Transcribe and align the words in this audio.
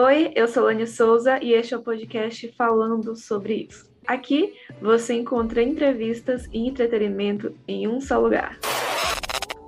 Oi, 0.00 0.30
eu 0.36 0.46
sou 0.46 0.62
Lani 0.62 0.86
Souza 0.86 1.42
e 1.42 1.52
este 1.52 1.74
é 1.74 1.76
o 1.76 1.82
podcast 1.82 2.46
falando 2.52 3.16
sobre 3.16 3.66
isso. 3.68 3.90
Aqui 4.06 4.54
você 4.80 5.14
encontra 5.14 5.60
entrevistas 5.60 6.46
e 6.52 6.68
entretenimento 6.68 7.52
em 7.66 7.88
um 7.88 8.00
só 8.00 8.16
lugar. 8.20 8.60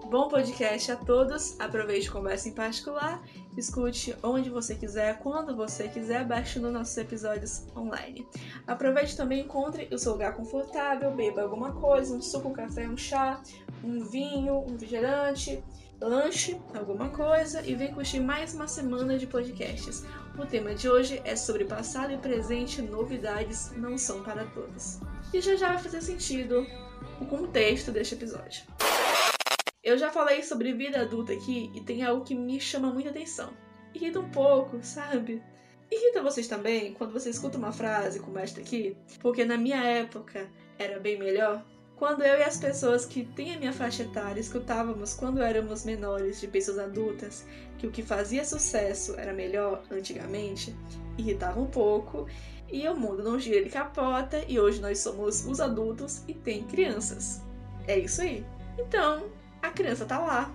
Bom 0.09 0.29
podcast 0.29 0.93
a 0.93 0.97
todos. 0.97 1.59
Aproveite 1.59 2.09
a 2.09 2.13
conversa 2.13 2.49
em 2.49 2.53
particular. 2.53 3.21
Escute 3.57 4.15
onde 4.23 4.49
você 4.49 4.77
quiser, 4.77 5.19
quando 5.19 5.57
você 5.57 5.89
quiser, 5.89 6.25
baixando 6.25 6.71
nossos 6.71 6.97
episódios 6.97 7.67
online. 7.77 8.25
Aproveite 8.69 9.17
também 9.17 9.41
encontre 9.41 9.89
o 9.93 9.99
seu 9.99 10.13
lugar 10.13 10.37
confortável, 10.37 11.11
beba 11.11 11.43
alguma 11.43 11.73
coisa, 11.73 12.15
um 12.15 12.23
suco, 12.23 12.51
um 12.51 12.53
café, 12.53 12.89
um 12.89 12.97
chá, 12.97 13.43
um 13.83 14.05
vinho, 14.05 14.61
um 14.61 14.73
refrigerante, 14.75 15.61
lanche, 16.01 16.59
alguma 16.75 17.11
coisa 17.11 17.65
e 17.67 17.75
vem 17.75 17.93
curtir 17.93 18.21
mais 18.21 18.55
uma 18.55 18.67
semana 18.67 19.19
de 19.19 19.27
podcasts. 19.27 20.05
O 20.39 20.47
tema 20.47 20.75
de 20.75 20.89
hoje 20.89 21.21
é 21.25 21.37
sobre 21.37 21.65
passado 21.65 22.13
e 22.13 22.17
presente, 22.17 22.81
novidades 22.81 23.71
não 23.77 23.99
são 23.99 24.23
para 24.23 24.47
todos. 24.47 24.99
E 25.33 25.41
já 25.41 25.57
já 25.57 25.69
vai 25.69 25.79
fazer 25.79 26.01
sentido 26.01 26.67
o 27.21 27.27
contexto 27.27 27.93
deste 27.93 28.15
episódio. 28.15 28.63
Eu 29.83 29.99
já 29.99 30.11
falei 30.11 30.43
sobre 30.43 30.73
vida 30.73 31.01
adulta 31.01 31.33
aqui 31.33 31.71
e 31.75 31.81
tem 31.83 32.03
algo 32.03 32.25
que 32.25 32.35
me 32.35 32.59
chama 32.61 32.91
muita 32.93 33.11
atenção. 33.11 33.53
Irrita 33.95 34.21
um 34.21 34.31
pouco, 34.31 34.79
sabe? 34.83 35.43
Irrita 35.91 36.23
vocês 36.23 36.47
também 36.47 36.95
quando 36.95 37.13
você 37.13 37.31
escuta 37.31 37.59
uma 37.59 37.73
frase 37.73 38.21
como 38.21 38.39
esta 38.39 38.61
aqui? 38.61 38.97
Porque 39.21 39.45
na 39.45 39.57
minha 39.57 39.83
época 39.83 40.51
era 40.79 40.99
bem 40.99 41.19
melhor. 41.19 41.65
Quando 42.01 42.23
eu 42.23 42.39
e 42.39 42.43
as 42.43 42.57
pessoas 42.57 43.05
que 43.05 43.27
têm 43.27 43.55
a 43.55 43.59
minha 43.59 43.75
faixa 43.75 44.05
etária 44.05 44.41
escutávamos 44.41 45.13
quando 45.13 45.43
éramos 45.43 45.85
menores 45.85 46.41
de 46.41 46.49
pessoas 46.49 46.79
adultas 46.79 47.45
que 47.77 47.87
o 47.87 47.91
que 47.91 48.03
fazia 48.03 48.43
sucesso 48.43 49.17
era 49.19 49.35
melhor 49.35 49.83
antigamente, 49.91 50.75
irritava 51.19 51.61
um 51.61 51.67
pouco 51.67 52.27
e 52.73 52.89
o 52.89 52.97
mundo 52.97 53.23
não 53.23 53.39
gira 53.39 53.63
de 53.63 53.69
capota 53.69 54.43
e 54.49 54.59
hoje 54.59 54.81
nós 54.81 54.99
somos 55.01 55.45
os 55.47 55.61
adultos 55.61 56.23
e 56.27 56.33
tem 56.33 56.65
crianças. 56.65 57.43
É 57.87 57.99
isso 57.99 58.23
aí. 58.23 58.47
Então, 58.79 59.27
a 59.61 59.69
criança 59.69 60.07
tá 60.07 60.19
lá, 60.19 60.51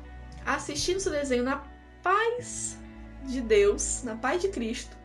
assistindo 0.48 1.00
seu 1.00 1.12
desenho 1.12 1.44
na 1.44 1.64
paz 2.02 2.76
de 3.24 3.40
Deus, 3.40 4.02
na 4.04 4.16
paz 4.16 4.42
de 4.42 4.48
Cristo, 4.48 4.98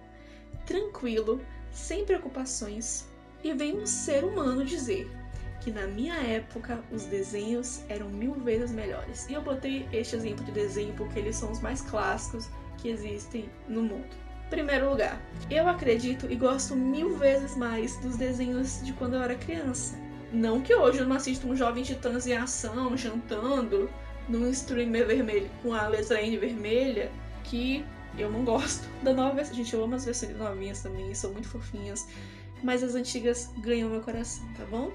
tranquilo, 0.64 1.38
sem 1.70 2.06
preocupações, 2.06 3.06
e 3.44 3.52
vem 3.52 3.76
um 3.78 3.84
ser 3.84 4.24
humano 4.24 4.64
dizer 4.64 5.19
que 5.60 5.70
na 5.70 5.86
minha 5.86 6.16
época 6.16 6.82
os 6.90 7.04
desenhos 7.04 7.82
eram 7.88 8.08
mil 8.08 8.34
vezes 8.34 8.72
melhores. 8.72 9.28
E 9.28 9.34
eu 9.34 9.42
botei 9.42 9.86
este 9.92 10.16
exemplo 10.16 10.44
de 10.44 10.52
desenho 10.52 10.94
porque 10.94 11.18
eles 11.18 11.36
são 11.36 11.50
os 11.52 11.60
mais 11.60 11.82
clássicos 11.82 12.48
que 12.78 12.88
existem 12.88 13.48
no 13.68 13.82
mundo. 13.82 14.08
Primeiro 14.48 14.90
lugar, 14.90 15.20
eu 15.48 15.68
acredito 15.68 16.26
e 16.28 16.34
gosto 16.34 16.74
mil 16.74 17.16
vezes 17.16 17.56
mais 17.56 17.96
dos 17.98 18.16
desenhos 18.16 18.82
de 18.82 18.92
quando 18.94 19.14
eu 19.14 19.22
era 19.22 19.36
criança. 19.36 19.96
Não 20.32 20.60
que 20.60 20.74
hoje 20.74 20.98
eu 20.98 21.06
não 21.06 21.16
assista 21.16 21.46
um 21.46 21.54
jovem 21.54 21.84
titãs 21.84 22.26
em 22.26 22.36
ação, 22.36 22.96
jantando, 22.96 23.88
num 24.28 24.48
streamer 24.50 25.06
vermelho 25.06 25.50
com 25.62 25.74
a 25.74 25.86
letra 25.88 26.22
N 26.22 26.36
vermelha, 26.36 27.10
que 27.44 27.84
eu 28.18 28.30
não 28.30 28.44
gosto 28.44 28.88
da 29.02 29.12
nova. 29.12 29.44
Gente, 29.44 29.74
eu 29.74 29.84
amo 29.84 29.94
as 29.94 30.04
versões 30.04 30.36
novinhas 30.36 30.82
também, 30.82 31.14
são 31.14 31.32
muito 31.32 31.48
fofinhas. 31.48 32.08
Mas 32.62 32.82
as 32.82 32.94
antigas 32.94 33.50
ganham 33.58 33.88
meu 33.88 34.00
coração, 34.00 34.44
tá 34.56 34.64
bom? 34.70 34.92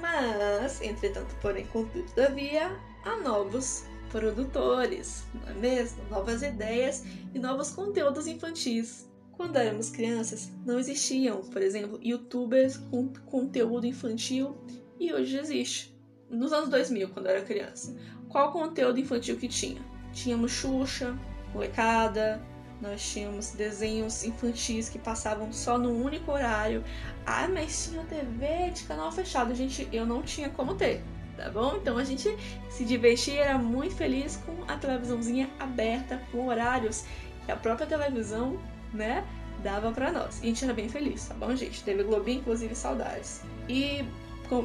Mas, 0.00 0.80
entretanto, 0.80 1.36
porém, 1.42 1.66
contudo, 1.66 2.02
todavia, 2.14 2.74
há 3.04 3.16
novos 3.16 3.84
produtores, 4.10 5.24
não 5.34 5.48
é 5.50 5.54
mesmo? 5.54 6.02
Novas 6.08 6.42
ideias 6.42 7.04
e 7.34 7.38
novos 7.38 7.70
conteúdos 7.70 8.26
infantis. 8.26 9.06
Quando 9.32 9.56
éramos 9.56 9.90
crianças, 9.90 10.50
não 10.64 10.78
existiam, 10.78 11.42
por 11.42 11.60
exemplo, 11.60 12.00
youtubers 12.02 12.78
com 12.90 13.12
conteúdo 13.26 13.86
infantil 13.86 14.56
e 14.98 15.12
hoje 15.12 15.38
existe. 15.38 15.94
Nos 16.30 16.52
anos 16.52 16.70
2000, 16.70 17.10
quando 17.10 17.26
eu 17.26 17.32
era 17.32 17.44
criança, 17.44 17.94
qual 18.28 18.52
conteúdo 18.52 18.98
infantil 18.98 19.36
que 19.36 19.48
tinha? 19.48 19.82
Tínhamos 20.12 20.52
Xuxa, 20.52 21.18
Molecada, 21.52 22.42
nós 22.80 23.02
tínhamos 23.12 23.50
desenhos 23.50 24.24
infantis 24.24 24.88
que 24.88 24.98
passavam 24.98 25.52
só 25.52 25.76
num 25.76 26.02
único 26.02 26.32
horário. 26.32 26.82
Ah, 27.26 27.46
mas 27.48 27.88
tinha 27.88 28.02
TV 28.04 28.70
de 28.70 28.84
canal 28.84 29.12
fechado. 29.12 29.54
Gente, 29.54 29.88
eu 29.92 30.06
não 30.06 30.22
tinha 30.22 30.48
como 30.48 30.74
ter, 30.74 31.02
tá 31.36 31.50
bom? 31.50 31.76
Então 31.76 31.98
a 31.98 32.04
gente 32.04 32.34
se 32.70 32.84
divertia, 32.84 33.44
era 33.44 33.58
muito 33.58 33.94
feliz 33.94 34.36
com 34.46 34.64
a 34.66 34.76
televisãozinha 34.76 35.50
aberta, 35.58 36.20
com 36.32 36.46
horários 36.48 37.04
que 37.44 37.52
a 37.52 37.56
própria 37.56 37.86
televisão, 37.86 38.58
né, 38.92 39.24
dava 39.62 39.92
para 39.92 40.10
nós. 40.10 40.38
E 40.38 40.44
a 40.44 40.46
gente 40.46 40.64
era 40.64 40.72
bem 40.72 40.88
feliz, 40.88 41.26
tá 41.26 41.34
bom, 41.34 41.54
gente? 41.54 41.82
Teve 41.82 42.02
Globinho, 42.02 42.40
inclusive, 42.40 42.74
saudades. 42.74 43.42
E 43.68 44.04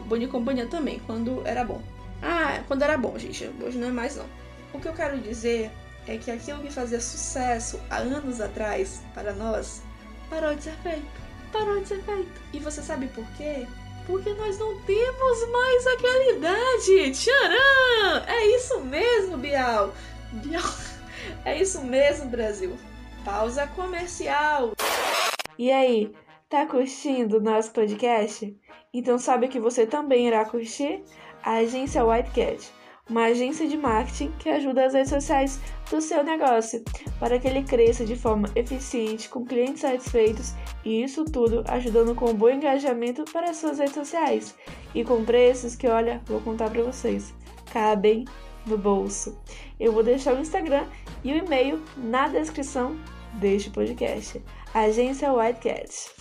Boninho 0.08 0.30
Companhia 0.30 0.66
também, 0.68 1.00
quando 1.00 1.46
era 1.46 1.64
bom. 1.64 1.82
Ah, 2.22 2.64
quando 2.68 2.82
era 2.82 2.98
bom, 2.98 3.18
gente. 3.20 3.50
Hoje 3.62 3.78
não 3.78 3.90
é 3.90 3.92
mais 3.92 4.16
não. 4.16 4.26
O 4.74 4.80
que 4.80 4.88
eu 4.88 4.94
quero 4.94 5.20
dizer 5.20 5.72
é 6.08 6.18
que 6.18 6.32
aquilo 6.32 6.62
que 6.62 6.72
fazia 6.72 7.00
sucesso 7.00 7.80
há 7.90 7.98
anos 7.98 8.40
atrás 8.40 9.02
para 9.14 9.34
nós 9.34 9.82
parou 10.30 10.56
de 10.56 10.64
ser 10.64 10.76
feito. 10.84 11.06
Parou 11.52 11.80
de 11.80 11.88
ser 11.88 12.02
feito. 12.04 12.42
E 12.54 12.60
você 12.60 12.82
sabe 12.82 13.08
por 13.08 13.26
quê? 13.38 13.68
Porque 14.06 14.34
nós 14.34 14.58
não 14.60 14.80
temos 14.82 15.50
mais 15.50 15.88
aquela 15.88 16.32
idade. 16.32 17.12
Tcharam! 17.12 18.24
É 18.28 18.46
isso 18.56 18.80
mesmo, 18.82 19.38
Bial. 19.38 19.94
Bial. 20.32 20.64
É 21.44 21.60
isso 21.60 21.84
mesmo, 21.84 22.30
Brasil. 22.30 22.78
Pausa 23.24 23.66
comercial. 23.68 24.74
E 25.58 25.72
aí, 25.72 26.14
tá 26.48 26.68
curtindo 26.68 27.38
o 27.38 27.42
nosso 27.42 27.72
podcast? 27.72 28.56
Então 28.94 29.18
sabe 29.18 29.48
que 29.48 29.60
você 29.60 29.88
também 29.88 30.28
irá 30.28 30.46
curtir? 30.46 31.04
A 31.44 31.58
agência 31.58 32.06
White 32.06 32.30
Cat 32.30 32.72
uma 33.10 33.26
agência 33.26 33.68
de 33.68 33.78
marketing 33.78 34.32
que 34.40 34.50
ajuda 34.50 34.86
as 34.86 34.94
redes 34.94 35.10
sociais 35.10 35.60
do 35.90 36.02
seu 36.02 36.24
negócio 36.24 36.84
para 37.20 37.38
que 37.40 37.48
ele 37.48 37.64
cresça 37.64 38.04
de 38.04 38.16
forma 38.16 38.50
eficiente, 38.56 39.30
com 39.30 39.46
clientes 39.46 39.82
satisfeitos 39.82 40.54
e 40.84 41.04
isso 41.04 41.24
tudo 41.24 41.64
ajudando 41.68 42.16
com 42.16 42.32
um 42.32 42.34
bom 42.34 42.50
engajamento 42.50 43.24
para 43.26 43.52
as 43.52 43.58
suas 43.58 43.78
redes 43.78 43.94
sociais 43.94 44.56
e 44.94 45.04
com 45.04 45.24
preços 45.24 45.76
que, 45.76 45.88
olha, 45.88 46.22
vou 46.26 46.42
contar 46.42 46.70
para 46.70 46.84
vocês, 46.84 47.34
cabem 47.72 48.26
no 48.66 48.78
bolso. 48.78 49.38
Eu 49.80 49.92
vou 49.92 50.02
deixar 50.02 50.34
o 50.34 50.40
Instagram 50.40 50.88
e 51.24 51.32
o 51.32 51.38
e-mail 51.38 51.82
na 51.98 52.28
descrição 52.28 53.00
deste 53.34 53.70
podcast. 53.70 54.42
Agência 54.74 55.32
Whitecat. 55.32 56.12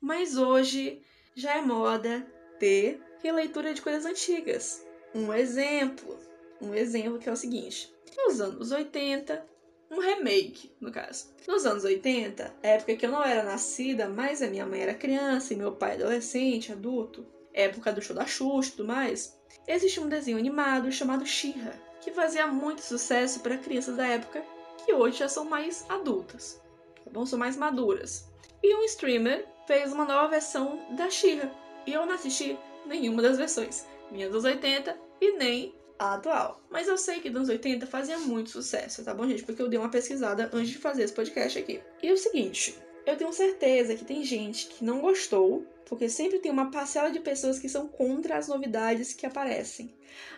Mas 0.00 0.36
hoje 0.36 1.00
já 1.34 1.58
é 1.58 1.62
moda 1.62 2.26
ter 2.58 3.00
releitura 3.22 3.72
de 3.72 3.80
coisas 3.80 4.04
antigas 4.04 4.89
um 5.14 5.32
exemplo. 5.32 6.18
Um 6.60 6.74
exemplo 6.74 7.18
que 7.18 7.28
é 7.28 7.32
o 7.32 7.36
seguinte: 7.36 7.92
nos 8.16 8.40
anos 8.40 8.70
80, 8.70 9.44
um 9.90 9.98
remake, 9.98 10.72
no 10.80 10.92
caso. 10.92 11.26
Nos 11.48 11.66
anos 11.66 11.84
80, 11.84 12.54
época 12.62 12.96
que 12.96 13.06
eu 13.06 13.10
não 13.10 13.24
era 13.24 13.42
nascida, 13.42 14.08
mas 14.08 14.40
a 14.40 14.46
minha 14.46 14.66
mãe 14.66 14.82
era 14.82 14.94
criança 14.94 15.52
e 15.52 15.56
meu 15.56 15.72
pai 15.72 15.94
adolescente, 15.94 16.72
adulto, 16.72 17.26
época 17.52 17.92
do 17.92 18.00
show 18.00 18.14
da 18.14 18.26
Xuxa 18.26 18.68
e 18.68 18.72
tudo 18.72 18.86
mais, 18.86 19.36
existia 19.66 20.02
um 20.02 20.08
desenho 20.08 20.38
animado 20.38 20.92
chamado 20.92 21.26
She-Ra, 21.26 21.72
que 22.00 22.12
fazia 22.12 22.46
muito 22.46 22.82
sucesso 22.82 23.40
para 23.40 23.58
crianças 23.58 23.96
da 23.96 24.06
época 24.06 24.44
que 24.84 24.92
hoje 24.92 25.18
já 25.18 25.28
são 25.28 25.44
mais 25.44 25.84
adultas, 25.88 26.62
tá 27.04 27.10
bom? 27.10 27.26
São 27.26 27.38
mais 27.38 27.56
maduras. 27.56 28.30
E 28.62 28.74
um 28.74 28.84
streamer 28.84 29.46
fez 29.66 29.92
uma 29.92 30.04
nova 30.04 30.28
versão 30.28 30.80
da 30.94 31.10
She-Ra, 31.10 31.50
e 31.86 31.92
eu 31.92 32.06
não 32.06 32.14
assisti 32.14 32.56
nenhuma 32.86 33.22
das 33.22 33.38
versões 33.38 33.86
minha 34.10 34.28
dos 34.28 34.44
80 34.44 34.96
e 35.20 35.32
nem 35.36 35.74
a 35.98 36.14
atual. 36.14 36.62
Mas 36.70 36.88
eu 36.88 36.96
sei 36.96 37.20
que 37.20 37.28
dos 37.30 37.48
80 37.48 37.86
fazia 37.86 38.18
muito 38.18 38.50
sucesso, 38.50 39.04
tá 39.04 39.12
bom, 39.12 39.28
gente? 39.28 39.44
Porque 39.44 39.60
eu 39.60 39.68
dei 39.68 39.78
uma 39.78 39.90
pesquisada 39.90 40.50
antes 40.52 40.70
de 40.70 40.78
fazer 40.78 41.02
esse 41.02 41.12
podcast 41.12 41.58
aqui. 41.58 41.80
E 42.02 42.08
é 42.08 42.12
o 42.12 42.16
seguinte, 42.16 42.76
eu 43.06 43.16
tenho 43.16 43.32
certeza 43.32 43.94
que 43.94 44.04
tem 44.04 44.24
gente 44.24 44.66
que 44.66 44.84
não 44.84 45.00
gostou, 45.00 45.66
porque 45.86 46.08
sempre 46.08 46.38
tem 46.38 46.50
uma 46.50 46.70
parcela 46.70 47.10
de 47.10 47.20
pessoas 47.20 47.58
que 47.58 47.68
são 47.68 47.88
contra 47.88 48.38
as 48.38 48.48
novidades 48.48 49.12
que 49.12 49.26
aparecem. 49.26 49.94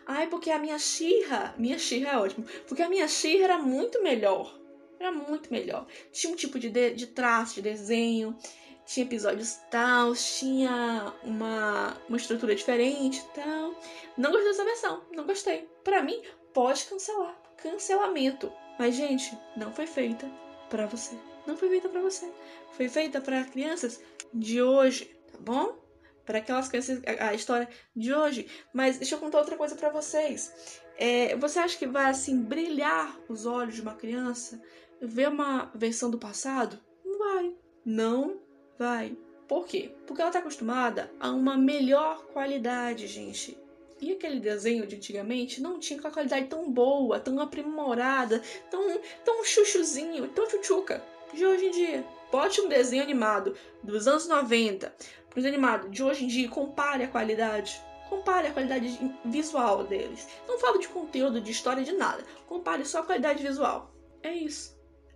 Ai, 0.06 0.26
porque 0.28 0.50
a 0.50 0.58
minha 0.58 0.78
Xirra, 0.78 1.54
minha 1.58 1.78
Xirra 1.78 2.12
é 2.12 2.16
ótimo, 2.16 2.44
porque 2.66 2.82
a 2.82 2.88
minha 2.88 3.06
Xirra 3.06 3.44
era 3.44 3.58
muito 3.58 4.02
melhor. 4.02 4.58
Era 4.98 5.12
muito 5.12 5.50
melhor. 5.50 5.86
Tinha 6.12 6.32
um 6.32 6.36
tipo 6.36 6.58
de, 6.58 6.70
de, 6.70 6.94
de 6.94 7.06
traço, 7.08 7.56
de 7.56 7.62
desenho, 7.62 8.36
tinha 8.84 9.06
episódios 9.06 9.60
tal, 9.70 10.14
tinha 10.14 11.12
uma, 11.22 11.96
uma 12.08 12.16
estrutura 12.16 12.54
diferente 12.54 13.24
tal. 13.34 13.74
Não 14.16 14.30
gostei 14.30 14.48
dessa 14.50 14.64
versão, 14.64 15.02
não 15.12 15.24
gostei. 15.24 15.68
Para 15.84 16.02
mim, 16.02 16.22
pode 16.52 16.84
cancelar. 16.84 17.36
Cancelamento. 17.56 18.52
Mas, 18.78 18.94
gente, 18.94 19.36
não 19.56 19.72
foi 19.72 19.86
feita 19.86 20.30
para 20.68 20.86
você. 20.86 21.16
Não 21.46 21.56
foi 21.56 21.68
feita 21.68 21.88
para 21.88 22.00
você. 22.00 22.30
Foi 22.72 22.88
feita 22.88 23.20
para 23.20 23.44
crianças 23.44 24.00
de 24.32 24.62
hoje, 24.62 25.04
tá 25.30 25.38
bom? 25.40 25.82
para 26.24 26.38
aquelas 26.38 26.68
crianças 26.68 27.02
a, 27.04 27.34
história 27.34 27.68
de 27.94 28.12
hoje. 28.12 28.46
Mas 28.72 28.98
deixa 28.98 29.14
eu 29.14 29.18
contar 29.18 29.38
outra 29.38 29.56
coisa 29.56 29.74
para 29.74 29.90
vocês. 29.90 30.80
É, 30.96 31.36
você 31.36 31.58
acha 31.58 31.78
que 31.78 31.86
vai 31.86 32.10
assim 32.10 32.40
brilhar 32.40 33.18
os 33.28 33.46
olhos 33.46 33.74
de 33.74 33.82
uma 33.82 33.94
criança 33.94 34.62
ver 35.00 35.28
uma 35.28 35.70
versão 35.74 36.10
do 36.10 36.18
passado? 36.18 36.78
Não 37.04 37.18
vai. 37.18 37.56
Não 37.84 38.40
vai. 38.82 39.16
Por 39.46 39.64
quê? 39.66 39.92
Porque 40.06 40.20
ela 40.20 40.30
está 40.30 40.40
acostumada 40.40 41.10
a 41.20 41.30
uma 41.30 41.56
melhor 41.56 42.24
qualidade, 42.32 43.06
gente. 43.06 43.56
E 44.00 44.10
aquele 44.10 44.40
desenho 44.40 44.86
de 44.86 44.96
antigamente 44.96 45.62
não 45.62 45.78
tinha 45.78 45.98
aquela 45.98 46.12
qualidade 46.12 46.46
tão 46.46 46.68
boa, 46.68 47.20
tão 47.20 47.38
aprimorada, 47.40 48.42
tão, 48.68 49.00
tão 49.24 49.44
chuchuzinho, 49.44 50.26
tão 50.28 50.50
chuchuca 50.50 51.00
de 51.32 51.46
hoje 51.46 51.66
em 51.66 51.70
dia. 51.70 52.06
Bote 52.32 52.60
um 52.60 52.68
desenho 52.68 53.04
animado 53.04 53.54
dos 53.82 54.08
anos 54.08 54.26
90 54.26 54.92
para 55.30 55.38
os 55.38 55.46
animados 55.46 55.90
de 55.90 56.02
hoje 56.02 56.24
em 56.24 56.28
dia 56.28 56.48
compare 56.48 57.04
a 57.04 57.08
qualidade. 57.08 57.80
Compare 58.10 58.48
a 58.48 58.52
qualidade 58.52 58.98
visual 59.24 59.84
deles. 59.84 60.26
Não 60.48 60.58
falo 60.58 60.78
de 60.78 60.88
conteúdo, 60.88 61.40
de 61.40 61.52
história, 61.52 61.84
de 61.84 61.92
nada. 61.92 62.24
Compare 62.48 62.84
só 62.84 62.98
a 62.98 63.04
qualidade 63.04 63.42
visual. 63.42 63.94
É 64.22 64.32
isso. 64.32 64.71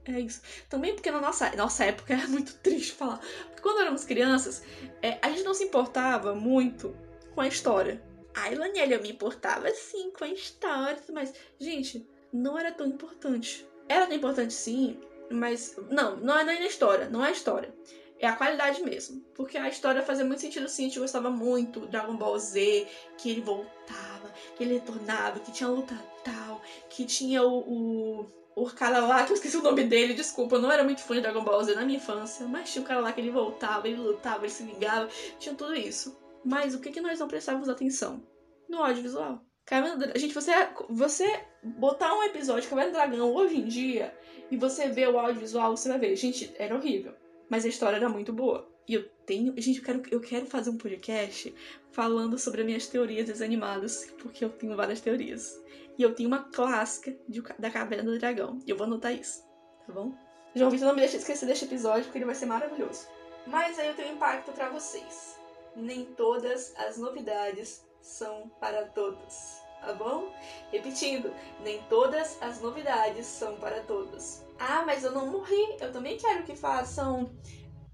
É 0.08 0.20
isso. 0.20 0.40
Também 0.68 0.94
porque 0.94 1.10
na 1.10 1.20
nossa, 1.20 1.50
nossa 1.56 1.84
época 1.84 2.14
é 2.14 2.26
muito 2.26 2.54
triste 2.62 2.92
falar. 2.92 3.20
Porque 3.46 3.62
quando 3.62 3.80
éramos 3.80 4.04
crianças, 4.04 4.62
é, 5.02 5.18
a 5.20 5.30
gente 5.30 5.42
não 5.42 5.54
se 5.54 5.64
importava 5.64 6.34
muito 6.34 6.96
com 7.34 7.40
a 7.40 7.48
história. 7.48 8.02
Ai, 8.34 8.54
Laniel, 8.54 8.90
eu 8.90 9.02
me 9.02 9.10
importava 9.10 9.68
sim 9.70 10.10
com 10.10 10.24
a 10.24 10.28
história, 10.28 11.02
mas, 11.12 11.34
gente, 11.58 12.06
não 12.32 12.58
era 12.58 12.70
tão 12.70 12.86
importante. 12.86 13.66
Era 13.88 14.06
tão 14.06 14.16
importante 14.16 14.52
sim, 14.52 15.00
mas 15.30 15.76
não, 15.90 16.16
não 16.18 16.38
é 16.38 16.44
nem 16.44 16.58
a 16.58 16.66
história, 16.66 17.08
não 17.08 17.24
é 17.24 17.28
a 17.28 17.32
história. 17.32 17.74
É 18.18 18.26
a 18.26 18.36
qualidade 18.36 18.82
mesmo. 18.82 19.20
Porque 19.34 19.58
a 19.58 19.68
história 19.68 20.02
fazia 20.02 20.24
muito 20.24 20.40
sentido 20.40 20.68
sim, 20.68 20.84
a 20.84 20.88
gente 20.88 20.98
gostava 20.98 21.30
muito 21.30 21.80
do 21.80 21.86
Dragon 21.88 22.16
Ball 22.16 22.38
Z, 22.38 22.86
que 23.18 23.30
ele 23.30 23.40
voltava, 23.40 24.32
que 24.54 24.62
ele 24.62 24.74
retornava, 24.74 25.40
que 25.40 25.52
tinha 25.52 25.68
luta 25.68 25.94
tal, 26.24 26.62
que 26.90 27.04
tinha 27.04 27.42
o, 27.42 27.58
o 27.58 28.26
o 28.56 28.64
cara 28.70 29.00
lá, 29.00 29.22
que 29.24 29.32
eu 29.32 29.34
esqueci 29.34 29.58
o 29.58 29.62
nome 29.62 29.84
dele, 29.84 30.14
desculpa, 30.14 30.56
eu 30.56 30.62
não 30.62 30.72
era 30.72 30.82
muito 30.82 31.02
fã 31.02 31.14
de 31.14 31.20
Dragon 31.20 31.44
Ball 31.44 31.62
Z 31.62 31.74
na 31.74 31.84
minha 31.84 31.98
infância, 31.98 32.48
mas 32.48 32.72
tinha 32.72 32.82
o 32.82 32.88
cara 32.88 33.00
lá 33.00 33.12
que 33.12 33.20
ele 33.20 33.30
voltava, 33.30 33.86
ele 33.86 33.98
lutava, 33.98 34.44
ele 34.44 34.52
se 34.52 34.62
ligava, 34.62 35.08
tinha 35.38 35.54
tudo 35.54 35.76
isso. 35.76 36.18
Mas 36.42 36.74
o 36.74 36.80
que, 36.80 36.90
que 36.90 37.00
nós 37.02 37.20
não 37.20 37.28
prestávamos 37.28 37.68
atenção? 37.68 38.26
No 38.66 38.82
audiovisual. 38.82 39.44
Caverna. 39.66 40.10
Gente, 40.16 40.32
você, 40.32 40.52
você 40.88 41.44
botar 41.62 42.14
um 42.14 42.22
episódio 42.22 42.62
de 42.62 42.68
Caverna 42.68 42.92
do 42.92 42.94
Dragão 42.94 43.34
hoje 43.34 43.58
em 43.58 43.66
dia 43.66 44.16
e 44.50 44.56
você 44.56 44.88
ver 44.88 45.10
o 45.10 45.18
audiovisual, 45.18 45.76
você 45.76 45.90
vai 45.90 45.98
ver, 45.98 46.16
gente, 46.16 46.50
era 46.56 46.74
horrível. 46.74 47.12
Mas 47.50 47.66
a 47.66 47.68
história 47.68 47.96
era 47.96 48.08
muito 48.08 48.32
boa. 48.32 48.66
E 48.88 48.94
eu 48.94 49.06
tenho. 49.26 49.52
Gente, 49.60 49.80
eu 49.80 49.84
quero, 49.84 50.02
eu 50.10 50.20
quero 50.20 50.46
fazer 50.46 50.70
um 50.70 50.78
podcast 50.78 51.54
falando 51.90 52.38
sobre 52.38 52.62
as 52.62 52.66
minhas 52.66 52.86
teorias 52.86 53.26
desanimadas, 53.26 54.10
porque 54.18 54.44
eu 54.44 54.48
tenho 54.48 54.76
várias 54.76 55.00
teorias. 55.00 55.60
E 55.98 56.02
eu 56.02 56.14
tenho 56.14 56.28
uma 56.28 56.44
clássica 56.44 57.16
de, 57.28 57.42
da 57.58 57.70
Caverna 57.70 58.10
do 58.10 58.18
Dragão. 58.18 58.58
E 58.66 58.70
eu 58.70 58.76
vou 58.76 58.86
anotar 58.86 59.12
isso, 59.12 59.42
tá 59.86 59.92
bom? 59.92 60.12
João 60.54 60.70
Vitor, 60.70 60.88
não 60.88 60.94
me 60.94 61.00
deixe 61.00 61.16
esquecer 61.16 61.46
deste 61.46 61.64
episódio, 61.64 62.04
porque 62.04 62.18
ele 62.18 62.24
vai 62.24 62.34
ser 62.34 62.46
maravilhoso. 62.46 63.06
Mas 63.46 63.78
aí 63.78 63.88
eu 63.88 63.94
tenho 63.94 64.14
impacto 64.14 64.52
para 64.52 64.70
vocês. 64.70 65.38
Nem 65.74 66.04
todas 66.04 66.74
as 66.76 66.96
novidades 66.96 67.86
são 68.00 68.50
para 68.60 68.86
todos, 68.86 69.60
tá 69.80 69.92
bom? 69.92 70.32
Repetindo, 70.72 71.32
nem 71.62 71.82
todas 71.84 72.40
as 72.40 72.60
novidades 72.60 73.26
são 73.26 73.56
para 73.56 73.80
todos. 73.80 74.42
Ah, 74.58 74.82
mas 74.86 75.04
eu 75.04 75.12
não 75.12 75.26
morri. 75.26 75.76
Eu 75.80 75.92
também 75.92 76.16
quero 76.16 76.44
que 76.44 76.56
façam 76.56 77.30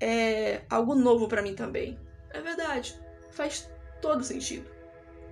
é, 0.01 0.63
algo 0.71 0.95
novo 0.95 1.27
para 1.29 1.43
mim 1.43 1.55
também. 1.55 1.99
É 2.31 2.41
verdade. 2.41 3.01
Faz 3.33 3.69
todo 4.01 4.23
sentido. 4.23 4.71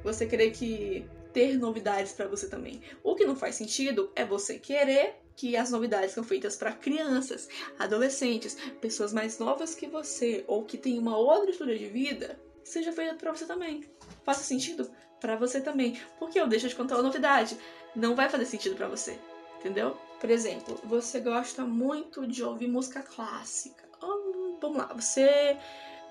Você 0.03 0.27
querer 0.27 0.51
que 0.51 1.09
ter 1.33 1.59
novidades 1.59 2.13
para 2.13 2.29
você 2.29 2.49
também. 2.49 2.83
O 3.03 3.15
que 3.15 3.25
não 3.25 3.37
faz 3.37 3.55
sentido 3.55 4.11
é 4.15 4.25
você 4.25 4.59
querer 4.59 5.17
que 5.37 5.57
as 5.57 5.71
novidades 5.71 6.13
são 6.13 6.23
feitas 6.23 6.57
para 6.57 6.73
crianças, 6.73 7.49
adolescentes, 7.79 8.57
pessoas 8.81 9.13
mais 9.13 9.39
novas 9.39 9.75
que 9.75 9.87
você 9.87 10.45
ou 10.47 10.65
que 10.65 10.77
tem 10.77 10.99
uma 10.99 11.17
outra 11.17 11.51
história 11.51 11.79
de 11.79 11.87
vida, 11.87 12.39
seja 12.63 12.93
feita 12.93 13.15
para 13.15 13.33
você 13.35 13.47
também. 13.47 13.85
Faça 14.23 14.45
sentido 14.45 14.91
para 15.19 15.37
você 15.37 15.61
também, 15.61 15.99
porque 16.19 16.39
eu 16.39 16.47
deixo 16.47 16.69
de 16.69 16.75
contar 16.75 16.97
uma 16.97 17.05
novidade, 17.05 17.57
não 17.95 18.15
vai 18.15 18.29
fazer 18.29 18.45
sentido 18.45 18.77
para 18.77 18.89
você, 18.89 19.19
entendeu? 19.59 19.97
Por 20.21 20.31
exemplo, 20.31 20.79
você 20.85 21.21
gosta 21.21 21.65
muito 21.65 22.27
de 22.27 22.45
ouvir 22.45 22.69
música 22.69 23.03
clássica. 23.03 23.89
Oh, 24.03 24.59
vamos 24.61 24.79
lá, 24.79 24.93
você 24.93 25.57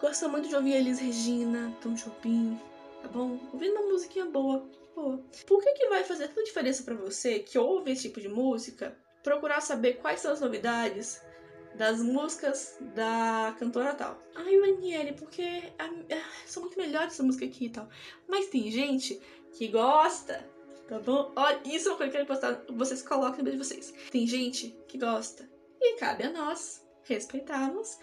gosta 0.01 0.27
muito 0.27 0.49
de 0.49 0.55
ouvir 0.55 0.73
Elis 0.73 0.99
Regina, 0.99 1.71
Tom 1.81 1.93
Jobim, 1.93 2.59
tá 3.01 3.07
bom? 3.07 3.37
Ouvindo 3.53 3.79
uma 3.79 3.91
musiquinha 3.91 4.25
boa, 4.25 4.67
Por 5.45 5.61
que, 5.61 5.73
que 5.73 5.87
vai 5.87 6.03
fazer 6.03 6.27
tanta 6.27 6.43
diferença 6.43 6.83
para 6.83 6.95
você 6.95 7.39
que 7.39 7.57
ouve 7.57 7.91
esse 7.91 8.03
tipo 8.03 8.19
de 8.21 8.29
música 8.29 8.95
procurar 9.23 9.61
saber 9.61 9.95
quais 9.95 10.19
são 10.21 10.31
as 10.31 10.41
novidades 10.41 11.21
das 11.75 12.01
músicas 12.01 12.77
da 12.95 13.55
cantora 13.59 13.93
tal? 13.93 14.21
Ai, 14.35 14.57
Maniele, 14.57 15.13
porque 15.13 15.71
são 16.45 16.63
muito 16.63 16.77
melhores 16.77 17.13
essa 17.13 17.23
música 17.23 17.45
aqui 17.45 17.65
e 17.65 17.69
tal. 17.69 17.87
Mas 18.27 18.47
tem 18.47 18.69
gente 18.71 19.19
que 19.53 19.67
gosta 19.67 20.47
tá 20.89 20.97
bom? 20.97 21.31
Olha, 21.35 21.61
isso 21.65 21.87
é 21.87 21.91
uma 21.91 21.97
coisa 21.97 22.11
que 22.11 22.17
eu 22.17 22.25
quero 22.25 22.25
postar, 22.25 22.65
vocês 22.75 23.03
coloquem 23.03 23.43
no 23.43 23.51
de 23.51 23.57
vocês. 23.57 23.93
Tem 24.11 24.25
gente 24.25 24.75
que 24.87 24.97
gosta 24.97 25.47
e 25.79 25.97
cabe 25.97 26.23
a 26.23 26.31
nós 26.31 26.83
respeitarmos 27.03 27.99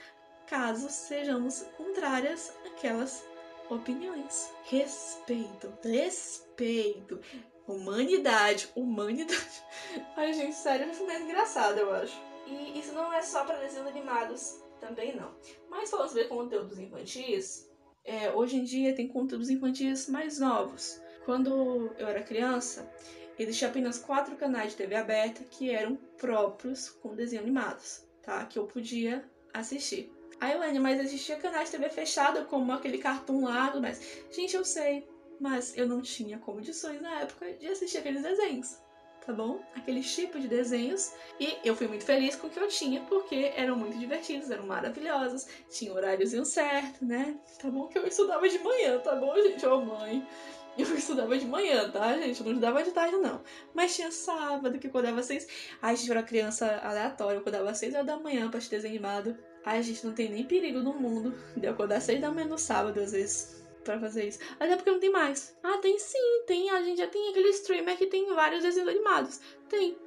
caso 0.46 0.88
sejamos 0.88 1.62
contrárias 1.76 2.52
àquelas 2.64 3.25
opiniões. 3.68 4.52
Respeito, 4.64 5.72
respeito. 5.82 7.20
Humanidade, 7.66 8.70
humanidade. 8.76 9.64
Ai, 10.16 10.32
gente, 10.32 10.54
sério, 10.54 10.90
isso 10.90 11.08
é 11.10 11.20
engraçado, 11.20 11.78
eu 11.78 11.92
acho. 11.92 12.16
E 12.46 12.78
isso 12.78 12.92
não 12.92 13.12
é 13.12 13.22
só 13.22 13.44
para 13.44 13.58
desenhos 13.58 13.88
animados, 13.88 14.62
também 14.80 15.16
não. 15.16 15.34
Mas 15.68 15.90
falando 15.90 16.08
sobre 16.08 16.24
conteúdos 16.26 16.78
infantis, 16.78 17.68
é, 18.04 18.30
hoje 18.30 18.56
em 18.56 18.64
dia 18.64 18.94
tem 18.94 19.08
conteúdos 19.08 19.50
infantis 19.50 20.08
mais 20.08 20.38
novos. 20.38 21.00
Quando 21.24 21.92
eu 21.98 22.06
era 22.06 22.22
criança, 22.22 22.88
existia 23.36 23.66
apenas 23.66 23.98
quatro 23.98 24.36
canais 24.36 24.70
de 24.70 24.76
TV 24.76 24.94
aberta 24.94 25.42
que 25.42 25.70
eram 25.70 25.96
próprios 26.16 26.88
com 26.88 27.16
desenhos 27.16 27.44
animados, 27.44 28.04
tá? 28.22 28.46
Que 28.46 28.60
eu 28.60 28.66
podia 28.66 29.28
assistir. 29.52 30.15
Aí, 30.40 30.52
Elaine, 30.52 30.78
mas 30.78 31.00
existia 31.00 31.36
canais 31.36 31.70
TV 31.70 31.88
fechada, 31.88 32.44
como 32.44 32.72
aquele 32.72 32.98
cartoon 32.98 33.44
lá, 33.44 33.74
mas... 33.80 34.00
Gente, 34.30 34.54
eu 34.54 34.64
sei, 34.64 35.08
mas 35.40 35.76
eu 35.76 35.86
não 35.88 36.02
tinha 36.02 36.38
condições 36.38 37.00
na 37.00 37.20
época 37.20 37.52
de 37.54 37.66
assistir 37.68 37.98
aqueles 37.98 38.22
desenhos, 38.22 38.78
tá 39.24 39.32
bom? 39.32 39.60
Aqueles 39.74 40.14
tipos 40.14 40.42
de 40.42 40.48
desenhos. 40.48 41.12
E 41.40 41.56
eu 41.64 41.74
fui 41.74 41.88
muito 41.88 42.04
feliz 42.04 42.36
com 42.36 42.48
o 42.48 42.50
que 42.50 42.60
eu 42.60 42.68
tinha, 42.68 43.00
porque 43.02 43.52
eram 43.56 43.76
muito 43.76 43.98
divertidos, 43.98 44.50
eram 44.50 44.66
maravilhosos, 44.66 45.46
tinha 45.70 45.92
horáriozinho 45.92 46.44
certo, 46.44 47.04
né? 47.04 47.38
Tá 47.61 47.70
bom 47.70 47.87
que 47.87 47.99
eu 47.99 48.06
estudava 48.06 48.46
de 48.49 48.58
manhã, 48.58 48.99
tá 48.99 49.14
bom, 49.14 49.34
gente? 49.37 49.66
Ô, 49.66 49.80
mãe. 49.80 50.26
Eu 50.76 50.94
estudava 50.94 51.38
de 51.38 51.46
manhã, 51.46 51.90
tá, 51.90 52.12
gente? 52.18 52.38
Eu 52.40 52.44
não 52.44 52.52
estudava 52.52 52.82
de 52.82 52.90
tarde, 52.90 53.16
não. 53.16 53.40
Mas 53.72 53.96
tinha 53.96 54.12
sábado 54.12 54.78
que 54.78 54.87
eu 54.87 54.90
acordava 54.90 55.20
às 55.20 55.26
seis. 55.26 55.49
Ai, 55.80 55.96
gente 55.96 56.11
era 56.11 56.22
criança 56.22 56.66
aleatória, 56.82 57.37
eu 57.37 57.40
acordava 57.40 57.70
às 57.70 57.78
seis 57.78 57.94
horas 57.94 58.06
da 58.06 58.18
manhã 58.18 58.50
pra 58.50 58.58
assistir 58.58 58.76
desenho 58.76 58.94
animado. 58.94 59.38
Ai, 59.66 59.82
gente, 59.82 60.06
não 60.06 60.14
tem 60.14 60.28
nem 60.28 60.44
perigo 60.44 60.78
no 60.78 60.94
mundo 60.94 61.35
de 61.56 61.66
acordar 61.66 61.96
às 61.96 62.04
seis 62.04 62.20
da 62.20 62.30
manhã 62.30 62.46
no 62.46 62.56
sábado, 62.56 63.00
às 63.00 63.11
vezes, 63.11 63.66
pra 63.82 63.99
fazer 63.99 64.28
isso. 64.28 64.38
Até 64.61 64.76
porque 64.76 64.92
não 64.92 65.00
tem 65.00 65.11
mais. 65.11 65.56
Ah, 65.61 65.78
tem 65.78 65.99
sim, 65.99 66.44
tem. 66.46 66.70
A 66.70 66.80
gente 66.82 66.99
já 66.99 67.08
tem 67.08 67.30
aquele 67.30 67.49
streamer 67.49 67.99
que 67.99 68.06
tem 68.06 68.32
vários 68.32 68.62
desenhos 68.62 68.88
animados. 68.88 69.40
Tem. 69.68 69.99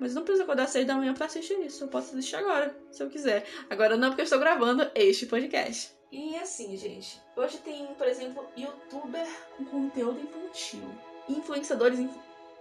Mas 0.00 0.16
não 0.16 0.24
precisa 0.24 0.42
acordar 0.42 0.66
seis 0.66 0.84
da 0.84 0.96
manhã 0.96 1.14
pra 1.14 1.26
assistir 1.26 1.54
isso. 1.60 1.84
Eu 1.84 1.88
posso 1.88 2.10
assistir 2.10 2.34
agora, 2.34 2.76
se 2.90 3.04
eu 3.04 3.08
quiser. 3.08 3.46
Agora 3.70 3.96
não, 3.96 4.08
porque 4.08 4.22
eu 4.22 4.24
estou 4.24 4.40
gravando 4.40 4.90
este 4.96 5.26
podcast. 5.26 5.92
E 6.10 6.34
assim, 6.36 6.76
gente. 6.76 7.22
Hoje 7.36 7.58
tem, 7.58 7.86
por 7.94 8.08
exemplo, 8.08 8.44
youtuber 8.56 9.28
com 9.56 9.64
conteúdo 9.64 10.20
infantil. 10.20 10.82
Influenciadores 11.28 12.00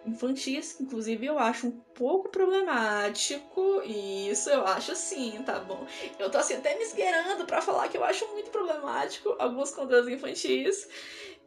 infantis, 0.05 0.79
inclusive 0.79 1.25
eu 1.25 1.39
acho 1.39 1.67
um 1.67 1.71
pouco 1.71 2.29
problemático. 2.29 3.81
Isso 3.83 4.49
eu 4.49 4.65
acho 4.65 4.95
sim, 4.95 5.41
tá 5.45 5.59
bom? 5.59 5.85
Eu 6.19 6.29
tô 6.29 6.37
assim 6.37 6.55
até 6.55 6.77
me 6.77 6.83
esgueirando 6.83 7.45
para 7.45 7.61
falar 7.61 7.87
que 7.87 7.97
eu 7.97 8.03
acho 8.03 8.27
muito 8.33 8.51
problemático 8.51 9.35
alguns 9.39 9.71
conteúdos 9.71 10.09
infantis, 10.09 10.87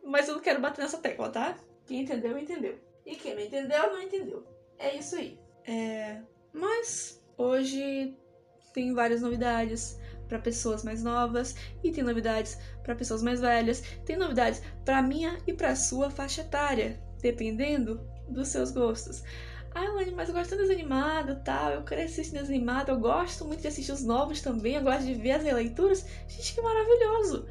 mas 0.04 0.28
eu 0.28 0.34
não 0.34 0.42
quero 0.42 0.60
bater 0.60 0.82
nessa 0.82 0.98
tecla, 0.98 1.28
tá? 1.30 1.56
Quem 1.86 2.00
entendeu, 2.00 2.36
entendeu. 2.38 2.78
E 3.04 3.14
quem 3.14 3.34
não 3.34 3.42
entendeu, 3.42 3.92
não 3.92 4.02
entendeu. 4.02 4.44
É 4.78 4.96
isso 4.96 5.16
aí. 5.16 5.38
É... 5.64 6.20
Mas 6.52 7.22
hoje 7.36 8.16
tem 8.72 8.92
várias 8.92 9.22
novidades 9.22 9.98
para 10.28 10.38
pessoas 10.38 10.82
mais 10.82 11.02
novas 11.02 11.54
e 11.84 11.92
tem 11.92 12.02
novidades 12.02 12.58
para 12.82 12.94
pessoas 12.94 13.22
mais 13.22 13.40
velhas, 13.40 13.80
tem 14.04 14.16
novidades 14.16 14.60
para 14.84 15.02
minha 15.02 15.38
e 15.46 15.52
para 15.52 15.76
sua 15.76 16.10
faixa 16.10 16.40
etária, 16.40 17.00
dependendo 17.20 18.00
dos 18.28 18.48
seus 18.48 18.70
gostos. 18.70 19.22
Ah, 19.74 19.84
Elaine, 19.84 20.12
mas 20.12 20.28
eu 20.28 20.34
gosto 20.34 20.50
de 20.50 20.62
desanimado 20.62 21.36
tal. 21.44 21.70
Eu 21.70 21.82
cresci 21.82 22.20
assistindo 22.20 22.40
desanimado. 22.40 22.90
Eu 22.90 22.98
gosto 22.98 23.44
muito 23.44 23.60
de 23.60 23.68
assistir 23.68 23.92
os 23.92 24.02
novos 24.02 24.40
também. 24.40 24.74
Eu 24.74 24.82
gosto 24.82 25.04
de 25.04 25.14
ver 25.14 25.32
as 25.32 25.42
releituras. 25.42 26.06
Gente, 26.26 26.54
que 26.54 26.62
maravilhoso! 26.62 27.46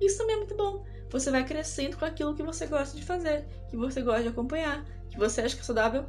Isso 0.00 0.18
também 0.18 0.34
é 0.34 0.38
muito 0.38 0.54
bom. 0.54 0.84
você 1.10 1.30
vai 1.30 1.44
crescendo 1.44 1.96
com 1.96 2.04
aquilo 2.04 2.34
que 2.34 2.42
você 2.42 2.66
gosta 2.66 2.96
de 2.96 3.04
fazer, 3.04 3.44
que 3.68 3.76
você 3.76 4.00
gosta 4.00 4.22
de 4.22 4.28
acompanhar, 4.28 4.84
que 5.10 5.18
você 5.18 5.40
acha 5.40 5.54
que 5.54 5.62
é 5.62 5.64
saudável 5.64 6.04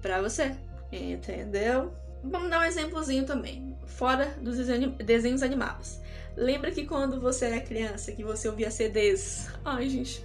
para 0.00 0.20
você. 0.20 0.56
Entendeu? 0.92 1.92
Vamos 2.24 2.50
dar 2.50 2.60
um 2.60 2.64
exemplozinho 2.64 3.24
também, 3.24 3.76
fora 3.86 4.26
dos 4.40 4.56
desenhos 5.04 5.42
animados. 5.42 6.00
Lembra 6.36 6.70
que 6.70 6.86
quando 6.86 7.20
você 7.20 7.46
era 7.46 7.60
criança, 7.60 8.12
que 8.12 8.22
você 8.22 8.48
ouvia 8.48 8.70
CDs? 8.70 9.48
Ai, 9.64 9.88
gente. 9.88 10.24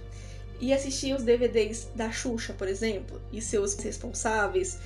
E 0.60 0.72
assistia 0.72 1.14
os 1.14 1.22
DVDs 1.22 1.88
da 1.94 2.10
Xuxa, 2.10 2.52
por 2.52 2.66
exemplo, 2.66 3.20
e 3.32 3.40
seus 3.40 3.74
responsáveis, 3.74 4.78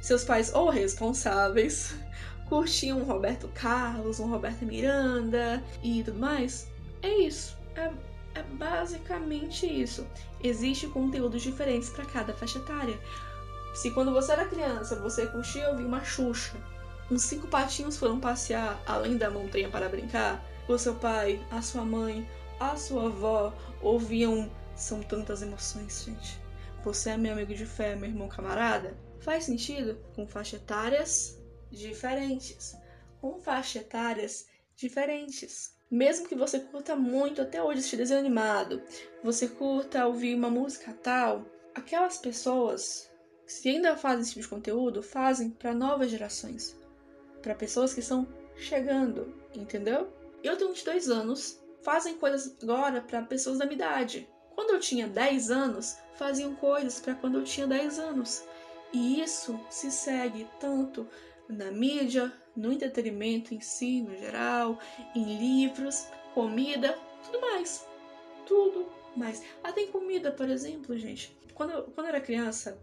seus 0.00 0.24
pais 0.24 0.54
ou 0.54 0.70
responsáveis, 0.70 1.94
curtiam 2.48 3.00
um 3.00 3.04
Roberto 3.04 3.48
Carlos, 3.48 4.20
um 4.20 4.30
Roberto 4.30 4.64
Miranda 4.64 5.62
e 5.82 6.02
tudo 6.04 6.18
mais? 6.18 6.68
É 7.02 7.12
isso. 7.18 7.56
É, 7.74 7.90
é 8.34 8.42
basicamente 8.52 9.66
isso. 9.66 10.06
Existem 10.42 10.88
conteúdos 10.90 11.42
diferentes 11.42 11.90
para 11.90 12.04
cada 12.04 12.32
faixa 12.32 12.58
etária. 12.58 12.98
Se 13.74 13.90
quando 13.90 14.12
você 14.12 14.32
era 14.32 14.46
criança 14.46 14.96
você 14.96 15.26
curtia 15.26 15.68
ouvir 15.70 15.84
uma 15.84 16.04
Xuxa, 16.04 16.56
uns 17.10 17.22
cinco 17.22 17.46
patinhos 17.46 17.96
foram 17.96 18.18
passear 18.18 18.80
além 18.86 19.16
da 19.16 19.30
montanha 19.30 19.68
para 19.68 19.88
brincar, 19.88 20.42
o 20.68 20.78
seu 20.78 20.94
pai, 20.94 21.40
a 21.50 21.62
sua 21.62 21.84
mãe, 21.84 22.28
a 22.58 22.76
sua 22.76 23.06
avó 23.06 23.52
ouviam. 23.82 24.50
São 24.76 25.02
tantas 25.02 25.42
emoções, 25.42 26.04
gente. 26.04 26.38
Você 26.84 27.10
é 27.10 27.16
meu 27.16 27.32
amigo 27.32 27.54
de 27.54 27.66
fé, 27.66 27.96
meu 27.96 28.08
irmão 28.08 28.28
camarada? 28.28 28.96
Faz 29.20 29.44
sentido? 29.44 29.98
Com 30.14 30.26
faixa 30.26 30.56
etárias 30.56 31.40
diferentes. 31.70 32.76
Com 33.20 33.40
faixa 33.40 33.78
etárias 33.78 34.46
diferentes. 34.76 35.74
Mesmo 35.90 36.28
que 36.28 36.34
você 36.34 36.60
curta 36.60 36.94
muito 36.94 37.40
até 37.40 37.62
hoje 37.62 37.78
assistir 37.78 37.96
desenho 37.96 38.20
animado, 38.20 38.82
você 39.22 39.48
curta 39.48 40.06
ouvir 40.06 40.34
uma 40.34 40.50
música 40.50 40.92
tal, 40.92 41.46
aquelas 41.74 42.18
pessoas 42.18 43.10
se 43.46 43.68
ainda 43.68 43.96
fazem 43.96 44.22
esse 44.22 44.30
tipo 44.30 44.42
de 44.42 44.48
conteúdo, 44.48 45.02
fazem 45.02 45.50
para 45.50 45.72
novas 45.72 46.10
gerações, 46.10 46.76
para 47.40 47.54
pessoas 47.54 47.94
que 47.94 48.00
estão 48.00 48.26
chegando, 48.56 49.32
entendeu? 49.54 50.12
Eu 50.42 50.56
tenho 50.56 50.70
22 50.70 51.08
anos, 51.08 51.62
fazem 51.82 52.18
coisas 52.18 52.56
agora 52.60 53.00
para 53.00 53.22
pessoas 53.22 53.58
da 53.58 53.64
minha 53.64 53.76
idade. 53.76 54.28
Quando 54.56 54.70
eu 54.70 54.80
tinha 54.80 55.06
10 55.06 55.50
anos, 55.50 55.98
faziam 56.14 56.54
coisas 56.56 56.98
para 56.98 57.14
quando 57.14 57.38
eu 57.38 57.44
tinha 57.44 57.66
10 57.66 57.98
anos. 57.98 58.42
E 58.90 59.20
isso 59.20 59.60
se 59.68 59.90
segue 59.90 60.48
tanto 60.58 61.06
na 61.46 61.70
mídia, 61.70 62.32
no 62.56 62.72
entretenimento 62.72 63.54
em 63.54 63.60
si, 63.60 64.00
no 64.00 64.16
geral, 64.16 64.80
em 65.14 65.38
livros, 65.38 66.06
comida, 66.34 66.98
tudo 67.24 67.40
mais. 67.42 67.86
Tudo 68.46 68.90
mais. 69.14 69.42
Ah, 69.62 69.72
tem 69.72 69.88
comida, 69.88 70.32
por 70.32 70.48
exemplo, 70.48 70.96
gente. 70.96 71.36
Quando 71.54 71.72
eu, 71.72 71.82
quando 71.84 72.06
eu 72.06 72.14
era 72.14 72.20
criança, 72.20 72.80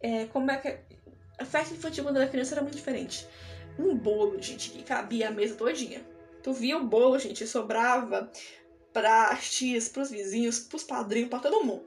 é, 0.00 0.26
como 0.26 0.50
é 0.50 0.58
que. 0.58 0.96
A 1.38 1.44
festa 1.44 1.74
infantil 1.74 2.04
quando 2.04 2.16
eu 2.16 2.22
era 2.22 2.30
criança 2.30 2.54
era 2.54 2.62
muito 2.62 2.76
diferente. 2.76 3.26
Um 3.78 3.94
bolo, 3.94 4.40
gente, 4.40 4.70
que 4.70 4.82
cabia 4.82 5.28
a 5.28 5.30
mesa 5.30 5.54
todinha. 5.54 6.02
Tu 6.42 6.52
via 6.52 6.76
o 6.76 6.84
bolo, 6.84 7.18
gente, 7.18 7.46
sobrava 7.46 8.30
para 8.96 9.26
as 9.26 9.50
tias, 9.50 9.90
pros 9.90 10.10
vizinhos, 10.10 10.58
pros 10.58 10.82
padrinhos, 10.82 11.28
para 11.28 11.40
todo 11.40 11.62
mundo. 11.62 11.84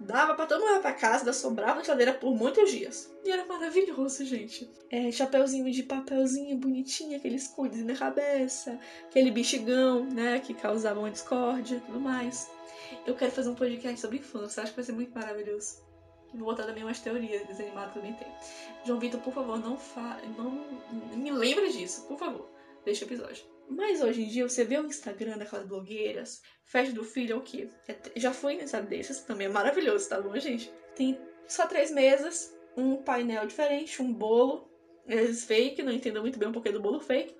Dava 0.00 0.34
para 0.34 0.46
todo 0.46 0.66
mundo 0.66 0.80
pra 0.80 0.92
casa, 0.92 1.24
da 1.24 1.32
sobrava 1.32 1.76
na 1.76 1.84
geladeira 1.84 2.12
por 2.12 2.34
muitos 2.34 2.72
dias. 2.72 3.08
E 3.24 3.30
era 3.30 3.44
maravilhoso, 3.44 4.24
gente. 4.24 4.68
É, 4.90 5.12
chapeuzinho 5.12 5.70
de 5.70 5.84
papelzinho 5.84 6.56
bonitinho, 6.56 7.16
aqueles 7.16 7.46
cuidos 7.46 7.78
na 7.84 7.94
cabeça, 7.94 8.80
aquele 9.04 9.30
bichigão, 9.30 10.04
né, 10.06 10.40
que 10.40 10.52
causava 10.52 10.98
uma 10.98 11.10
discórdia 11.12 11.76
e 11.76 11.80
tudo 11.82 12.00
mais. 12.00 12.50
Eu 13.06 13.14
quero 13.14 13.30
fazer 13.30 13.50
um 13.50 13.54
podcast 13.54 14.00
sobre 14.00 14.18
infância, 14.18 14.64
acho 14.64 14.72
que 14.72 14.76
vai 14.76 14.84
ser 14.84 14.92
muito 14.92 15.14
maravilhoso. 15.14 15.84
Vou 16.34 16.46
botar 16.46 16.64
também 16.64 16.82
umas 16.82 16.98
teorias 16.98 17.46
desanimadas 17.46 17.94
também 17.94 18.12
tem. 18.14 18.26
João 18.84 18.98
Vitor, 18.98 19.20
por 19.20 19.32
favor, 19.32 19.56
não 19.56 19.76
fa... 19.76 20.20
não 20.36 20.50
me 21.16 21.30
lembre 21.30 21.70
disso, 21.70 22.08
por 22.08 22.18
favor. 22.18 22.50
Deixa 22.84 23.04
o 23.04 23.08
episódio. 23.08 23.59
Mas 23.70 24.02
hoje 24.02 24.22
em 24.22 24.28
dia 24.28 24.48
você 24.48 24.64
vê 24.64 24.78
o 24.78 24.86
Instagram 24.86 25.38
daquelas 25.38 25.66
blogueiras, 25.66 26.42
festa 26.64 26.92
do 26.92 27.04
filho 27.04 27.34
é 27.34 27.36
o 27.36 27.40
quê? 27.40 27.68
É, 27.86 27.96
já 28.16 28.32
foi 28.32 28.56
nessa 28.56 28.82
desses, 28.82 29.20
também 29.20 29.46
é 29.46 29.50
maravilhoso, 29.50 30.08
tá 30.08 30.20
bom, 30.20 30.36
gente? 30.38 30.72
Tem 30.96 31.16
só 31.46 31.66
três 31.68 31.90
mesas, 31.92 32.52
um 32.76 32.96
painel 32.96 33.46
diferente, 33.46 34.02
um 34.02 34.12
bolo, 34.12 34.68
eles 35.06 35.44
fake, 35.44 35.82
não 35.82 35.92
entendo 35.92 36.20
muito 36.20 36.38
bem 36.38 36.48
um 36.48 36.52
porquê 36.52 36.72
do 36.72 36.80
bolo 36.80 36.98
fake, 36.98 37.36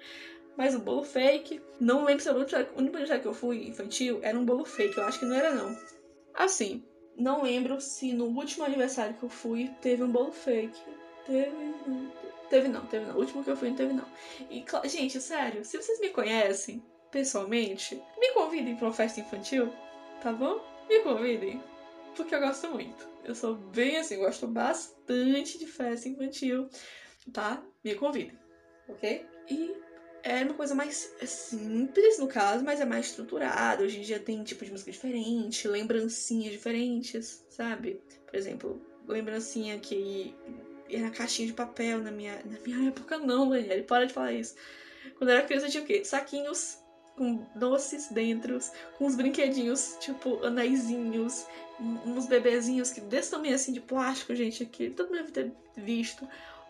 mas 0.57 0.75
o 0.75 0.79
bolo 0.79 1.03
fake, 1.03 1.61
não 1.81 2.05
lembro 2.05 2.23
se 2.23 2.31
o 2.31 2.37
único 2.77 3.21
que 3.21 3.27
eu 3.27 3.35
fui 3.35 3.67
infantil 3.67 4.21
era 4.23 4.39
um 4.39 4.45
bolo 4.45 4.65
fake, 4.65 4.97
eu 4.97 5.05
acho 5.05 5.19
que 5.19 5.27
não 5.27 5.35
era 5.35 5.53
não. 5.53 5.77
Assim, 6.35 6.85
não 7.17 7.43
lembro 7.43 7.81
se 7.81 8.13
no 8.13 8.27
último 8.27 8.65
aniversário 8.65 9.15
que 9.15 9.23
eu 9.25 9.29
fui 9.29 9.69
teve 9.83 10.03
um 10.03 10.11
bolo 10.11 10.33
fake. 10.33 10.81
Teve. 11.27 11.51
Não, 11.87 12.20
teve 12.51 12.69
não, 12.69 12.85
teve 12.87 13.07
não. 13.07 13.15
O 13.15 13.21
último 13.21 13.43
que 13.43 13.51
eu 13.51 13.57
fui 13.57 13.71
não 13.71 13.77
teve 13.77 13.95
não. 13.95 14.07
E, 14.51 14.65
gente, 14.89 15.19
sério, 15.21 15.65
se 15.65 15.79
vocês 15.79 15.99
me 16.01 16.11
conhecem 16.11 16.85
pessoalmente, 17.11 17.95
me 18.19 18.33
convidem 18.35 18.77
pra 18.77 18.89
uma 18.89 18.93
festa 18.93 19.21
infantil, 19.21 19.73
tá 20.21 20.33
bom? 20.33 20.61
Me 20.89 21.01
convidem. 21.01 21.63
Porque 22.15 22.35
eu 22.35 22.41
gosto 22.41 22.69
muito. 22.69 23.09
Eu 23.25 23.35
sou 23.35 23.55
bem 23.55 23.97
assim, 23.97 24.19
gosto 24.19 24.47
bastante 24.47 25.59
de 25.59 25.67
festa 25.67 26.09
infantil, 26.09 26.69
tá? 27.33 27.63
Me 27.83 27.95
convidem, 27.95 28.37
ok? 28.89 29.25
E 29.49 29.75
é 30.23 30.43
uma 30.43 30.55
coisa 30.55 30.75
mais 30.75 31.15
simples, 31.25 32.19
no 32.19 32.27
caso, 32.27 32.65
mas 32.65 32.81
é 32.81 32.85
mais 32.85 33.07
estruturada. 33.07 33.85
Hoje 33.85 33.99
em 33.99 34.03
dia 34.03 34.19
tem 34.19 34.43
tipo 34.43 34.65
de 34.65 34.73
música 34.73 34.91
diferente, 34.91 35.69
lembrancinhas 35.69 36.53
diferentes, 36.53 37.47
sabe? 37.49 38.03
Por 38.27 38.37
exemplo, 38.37 38.81
lembrancinha 39.07 39.79
que 39.79 40.35
era 40.93 41.11
caixinha 41.11 41.49
de 41.49 41.55
papel 41.55 41.99
na 41.99 42.11
minha, 42.11 42.41
na 42.45 42.59
minha 42.61 42.89
época, 42.91 43.19
não, 43.19 43.49
Daniele, 43.49 43.83
para 43.83 44.07
de 44.07 44.13
falar 44.13 44.33
isso. 44.33 44.55
Quando 45.17 45.31
eu 45.31 45.37
era 45.37 45.47
criança 45.47 45.69
tinha 45.69 45.83
o 45.83 45.87
quê? 45.87 46.05
Saquinhos 46.05 46.79
com 47.17 47.47
doces 47.55 48.09
dentro, 48.09 48.59
com 48.97 49.05
uns 49.05 49.15
brinquedinhos, 49.15 49.97
tipo 50.01 50.43
anaizinhos, 50.43 51.47
uns 52.07 52.27
bebezinhos 52.27 52.91
que 52.91 53.01
desse 53.01 53.31
tamanho 53.31 53.55
assim 53.55 53.73
de 53.73 53.81
plástico, 53.81 54.35
gente, 54.35 54.63
aqui, 54.63 54.91
todo 54.91 55.09
mundo 55.09 55.19
deve 55.19 55.33
ter 55.33 55.53
visto. 55.77 56.27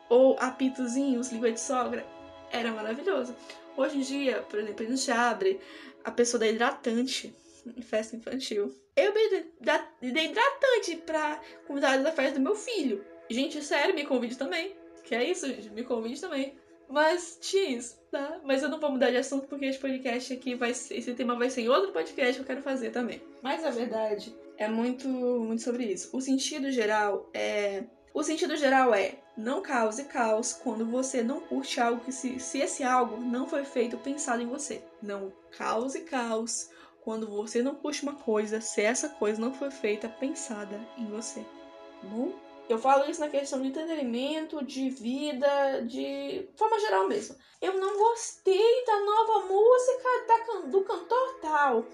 Ou 0.09 0.37
apitozinhos, 0.41 1.31
língua 1.31 1.53
de 1.53 1.61
sogra 1.61 2.05
era 2.51 2.73
maravilhoso. 2.73 3.35
Hoje 3.77 3.99
em 3.99 4.01
dia, 4.01 4.43
por 4.43 4.59
exemplo, 4.59 4.85
a 4.85 4.89
gente 4.89 5.11
abre 5.11 5.61
a 6.03 6.11
pessoa 6.11 6.41
da 6.41 6.49
hidratante 6.49 7.33
em 7.65 7.83
festa 7.83 8.17
infantil. 8.17 8.75
Eu 8.97 9.13
dei 9.13 10.25
hidratante 10.25 10.97
pra 11.07 11.41
convidada 11.67 12.03
da 12.03 12.13
festa 12.13 12.39
do 12.39 12.43
meu 12.43 12.57
filho. 12.57 13.05
Gente, 13.31 13.63
sério, 13.63 13.95
me 13.95 14.05
convide 14.05 14.37
também. 14.37 14.75
Que 15.05 15.15
é 15.15 15.25
isso, 15.25 15.47
me 15.73 15.85
convide 15.85 16.21
também. 16.21 16.55
Mas 16.89 17.39
isso, 17.55 18.01
tá? 18.11 18.41
Mas 18.45 18.63
eu 18.63 18.69
não 18.69 18.81
vou 18.81 18.91
mudar 18.91 19.11
de 19.11 19.17
assunto 19.17 19.47
porque 19.47 19.67
esse 19.67 19.79
podcast 19.79 20.33
aqui 20.33 20.57
vai 20.57 20.75
ser, 20.75 20.97
esse 20.97 21.15
tema 21.15 21.37
vai 21.37 21.49
ser 21.49 21.63
em 21.63 21.69
outro 21.69 21.93
podcast 21.93 22.35
que 22.35 22.41
eu 22.41 22.47
quero 22.47 22.63
fazer 22.63 22.91
também. 22.91 23.23
Mas 23.41 23.65
a 23.65 23.71
verdade 23.71 24.35
é 24.59 24.67
muito, 24.69 25.09
muito 25.09 25.63
sobre 25.63 25.85
isso. 25.85 26.11
O 26.13 26.21
sentido 26.21 26.71
geral 26.71 27.31
é 27.33 27.85
o 28.13 28.25
sentido 28.25 28.57
geral 28.57 28.93
é: 28.93 29.15
não 29.37 29.63
cause 29.63 30.05
caos 30.05 30.53
quando 30.53 30.85
você 30.85 31.23
não 31.23 31.41
curte 31.41 31.81
algo 31.81 32.05
que 32.05 32.11
se, 32.11 32.41
se 32.41 32.59
esse 32.59 32.83
algo 32.83 33.21
não 33.21 33.47
foi 33.47 33.65
feito 33.65 33.97
pensado 33.97 34.43
em 34.43 34.47
você. 34.47 34.83
Não 35.01 35.33
cause 35.57 36.01
caos 36.01 36.71
quando 37.03 37.29
você 37.29 37.63
não 37.63 37.77
curte 37.77 38.03
uma 38.03 38.15
coisa 38.15 38.61
se 38.61 38.83
essa 38.83 39.09
coisa 39.09 39.41
não 39.41 39.55
foi 39.55 39.71
feita 39.71 40.09
pensada 40.09 40.81
em 40.99 41.07
você. 41.07 41.41
Tá 41.41 42.09
bom? 42.09 42.50
Eu 42.73 42.79
falo 42.79 43.11
isso 43.11 43.21
na 43.21 43.29
questão 43.29 43.61
de 43.61 43.67
entretenimento, 43.67 44.65
de 44.65 44.91
vida, 44.91 45.81
de 45.81 46.49
forma 46.55 46.79
geral 46.79 47.09
mesmo. 47.09 47.35
Eu 47.61 47.75
não 47.79 47.99
gostei 47.99 48.85
da 48.85 49.01
nova 49.01 49.47
música 49.47 50.09
da, 50.29 50.61
do 50.69 50.81
cantor 50.83 51.39
tal. 51.41 51.85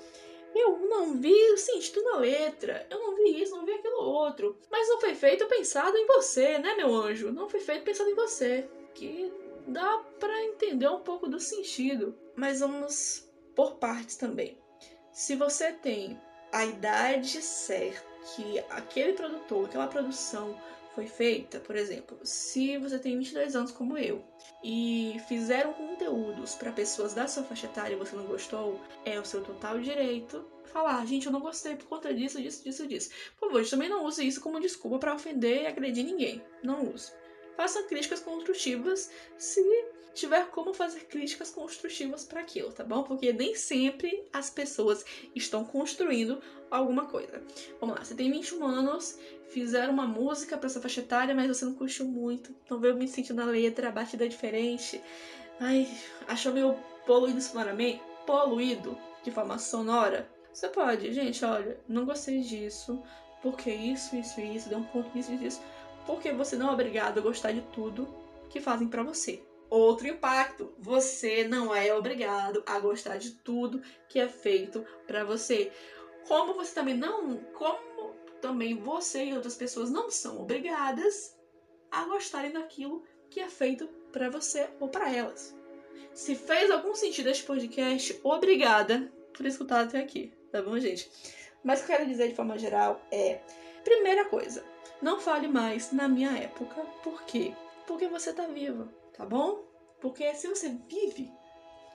Eu 0.54 0.78
não 0.80 1.18
vi 1.18 1.34
o 1.50 1.56
sentido 1.56 2.02
na 2.02 2.18
letra, 2.18 2.86
eu 2.90 2.98
não 2.98 3.14
vi 3.14 3.42
isso, 3.42 3.56
não 3.56 3.64
vi 3.64 3.72
aquilo 3.72 4.02
outro. 4.02 4.58
Mas 4.70 4.86
não 4.88 5.00
foi 5.00 5.14
feito 5.14 5.46
pensado 5.46 5.96
em 5.96 6.06
você, 6.06 6.58
né, 6.58 6.74
meu 6.74 6.94
anjo? 6.94 7.32
Não 7.32 7.48
foi 7.48 7.60
feito 7.60 7.84
pensado 7.84 8.10
em 8.10 8.14
você. 8.14 8.68
Que 8.94 9.32
dá 9.66 10.04
para 10.20 10.44
entender 10.44 10.88
um 10.88 11.00
pouco 11.00 11.26
do 11.26 11.40
sentido. 11.40 12.14
Mas 12.34 12.60
vamos 12.60 13.26
por 13.54 13.76
partes 13.76 14.16
também. 14.16 14.58
Se 15.10 15.36
você 15.36 15.72
tem 15.72 16.20
a 16.52 16.66
idade 16.66 17.40
certa 17.40 18.15
que 18.34 18.58
aquele 18.70 19.12
produtor, 19.12 19.66
aquela 19.66 19.86
produção 19.86 20.58
foi 20.94 21.06
feita, 21.06 21.60
por 21.60 21.76
exemplo, 21.76 22.18
se 22.22 22.78
você 22.78 22.98
tem 22.98 23.18
22 23.18 23.54
anos 23.54 23.70
como 23.70 23.98
eu 23.98 24.24
e 24.64 25.20
fizeram 25.28 25.74
conteúdos 25.74 26.54
para 26.54 26.72
pessoas 26.72 27.12
da 27.12 27.28
sua 27.28 27.42
faixa 27.42 27.66
etária 27.66 27.94
e 27.94 27.98
você 27.98 28.16
não 28.16 28.24
gostou, 28.24 28.80
é 29.04 29.20
o 29.20 29.24
seu 29.24 29.42
total 29.42 29.78
direito 29.78 30.44
falar, 30.76 31.06
gente, 31.06 31.26
eu 31.26 31.32
não 31.32 31.40
gostei 31.40 31.76
por 31.76 31.86
conta 31.86 32.12
disso, 32.12 32.40
disso, 32.40 32.64
disso, 32.64 32.86
disso. 32.86 33.10
Por 33.38 33.48
favor, 33.48 33.66
também 33.66 33.88
não 33.88 34.04
use 34.04 34.26
isso 34.26 34.40
como 34.40 34.60
desculpa 34.60 34.98
para 34.98 35.14
ofender 35.14 35.62
e 35.62 35.66
agredir 35.66 36.04
ninguém. 36.04 36.42
Não 36.62 36.84
use. 36.92 37.12
Faça 37.56 37.82
críticas 37.84 38.20
construtivas 38.20 39.10
se 39.38 39.62
tiver 40.16 40.46
como 40.46 40.72
fazer 40.72 41.00
críticas 41.00 41.50
construtivas 41.50 42.24
para 42.24 42.40
aquilo, 42.40 42.72
tá 42.72 42.82
bom? 42.82 43.02
Porque 43.02 43.32
nem 43.32 43.54
sempre 43.54 44.26
as 44.32 44.48
pessoas 44.48 45.04
estão 45.34 45.64
construindo 45.64 46.40
alguma 46.70 47.04
coisa. 47.04 47.42
Vamos 47.78 47.96
lá, 47.96 48.04
você 48.04 48.14
tem 48.14 48.32
21 48.32 48.64
anos, 48.64 49.18
fizeram 49.50 49.92
uma 49.92 50.06
música 50.06 50.56
para 50.56 50.66
essa 50.66 50.80
faixa 50.80 51.00
etária, 51.00 51.34
mas 51.34 51.48
você 51.48 51.64
não 51.64 51.74
curtiu 51.74 52.06
muito, 52.06 52.54
então 52.64 52.80
veio 52.80 52.96
me 52.96 53.06
sentindo 53.06 53.36
na 53.36 53.44
letra, 53.44 53.88
a 53.88 53.92
batida 53.92 54.24
é 54.24 54.28
diferente. 54.28 55.00
Ai, 55.60 55.86
achou 56.26 56.52
meio 56.52 56.74
poluído 57.06 57.40
sonoramente? 57.40 58.02
Poluído 58.26 58.98
de 59.22 59.30
forma 59.30 59.58
sonora? 59.58 60.28
Você 60.52 60.68
pode, 60.68 61.12
gente, 61.12 61.44
olha, 61.44 61.78
não 61.86 62.06
gostei 62.06 62.40
disso, 62.40 63.02
porque 63.42 63.70
isso, 63.70 64.16
isso 64.16 64.40
isso, 64.40 64.68
deu 64.70 64.78
um 64.78 64.84
ponto 64.84 65.14
nisso 65.14 65.30
e 65.32 65.46
isso, 65.46 65.60
porque 66.06 66.32
você 66.32 66.56
não 66.56 66.70
é 66.70 66.72
obrigado 66.72 67.18
a 67.18 67.22
gostar 67.22 67.52
de 67.52 67.60
tudo 67.72 68.08
que 68.48 68.60
fazem 68.60 68.88
para 68.88 69.02
você. 69.02 69.42
Outro 69.68 70.06
impacto, 70.06 70.72
você 70.78 71.44
não 71.44 71.74
é 71.74 71.92
obrigado 71.92 72.62
a 72.64 72.78
gostar 72.78 73.16
de 73.16 73.32
tudo 73.32 73.82
que 74.08 74.20
é 74.20 74.28
feito 74.28 74.86
para 75.06 75.24
você. 75.24 75.72
Como 76.28 76.54
você 76.54 76.72
também 76.72 76.96
não, 76.96 77.36
como 77.52 78.14
também 78.40 78.76
você 78.76 79.24
e 79.24 79.34
outras 79.34 79.56
pessoas 79.56 79.90
não 79.90 80.10
são 80.10 80.40
obrigadas 80.40 81.36
a 81.90 82.04
gostarem 82.04 82.52
daquilo 82.52 83.02
que 83.28 83.40
é 83.40 83.48
feito 83.48 83.88
para 84.12 84.30
você 84.30 84.68
ou 84.78 84.88
para 84.88 85.12
elas. 85.12 85.56
Se 86.14 86.34
fez 86.34 86.70
algum 86.70 86.94
sentido 86.94 87.28
este 87.28 87.44
podcast, 87.44 88.18
obrigada 88.22 89.12
por 89.34 89.44
escutar 89.44 89.82
até 89.82 89.98
aqui, 89.98 90.32
tá 90.50 90.62
bom, 90.62 90.78
gente? 90.78 91.10
Mas 91.62 91.80
o 91.80 91.86
que 91.86 91.92
eu 91.92 91.96
quero 91.96 92.08
dizer 92.08 92.28
de 92.28 92.34
forma 92.34 92.56
geral 92.56 93.04
é: 93.10 93.40
primeira 93.84 94.24
coisa, 94.26 94.64
não 95.02 95.20
fale 95.20 95.48
mais 95.48 95.92
na 95.92 96.08
minha 96.08 96.36
época, 96.36 96.80
por 97.02 97.22
quê? 97.24 97.54
Porque 97.86 98.08
você 98.08 98.32
tá 98.32 98.46
viva 98.46 98.88
tá 99.16 99.24
bom? 99.24 99.64
Porque 100.00 100.34
se 100.34 100.46
você 100.46 100.68
vive, 100.88 101.30